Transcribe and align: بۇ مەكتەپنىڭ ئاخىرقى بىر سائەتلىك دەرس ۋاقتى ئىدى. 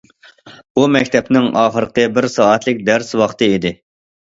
بۇ 0.79 0.85
مەكتەپنىڭ 0.95 1.47
ئاخىرقى 1.63 2.09
بىر 2.19 2.31
سائەتلىك 2.41 2.85
دەرس 2.93 3.17
ۋاقتى 3.25 3.57
ئىدى. 3.57 3.79